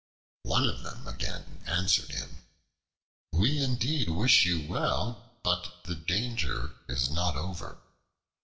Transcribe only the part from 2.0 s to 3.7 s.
him: "We